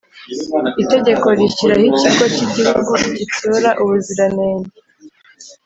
[0.83, 4.71] itegeko rishyiraho Ikigo cy’Igihugu gitsura ubuziranenge